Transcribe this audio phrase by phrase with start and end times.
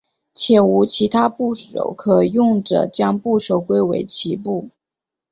[0.33, 4.71] 且无其他部首可用者将部首归为齐部。